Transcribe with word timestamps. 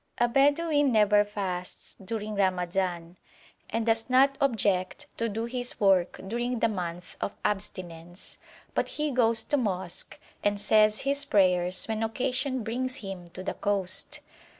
A 0.17 0.27
Bedouin 0.27 0.91
never 0.91 1.23
fasts 1.23 1.95
during 2.03 2.33
Ramazan, 2.33 3.19
and 3.69 3.85
does 3.85 4.09
not 4.09 4.35
object 4.41 5.05
to 5.17 5.29
do 5.29 5.45
his 5.45 5.79
work 5.79 6.19
during 6.27 6.57
the 6.57 6.67
month 6.67 7.15
of 7.21 7.33
abstinence, 7.45 8.39
but 8.73 8.87
he 8.87 9.11
goes 9.11 9.43
to 9.43 9.57
mosque 9.57 10.19
and 10.43 10.59
says 10.59 11.01
his 11.01 11.23
prayers 11.23 11.85
when 11.85 12.01
occasion 12.01 12.63
brings 12.63 12.95
him 13.05 13.29
to 13.29 13.43
the 13.43 13.53
coast. 13.53 14.21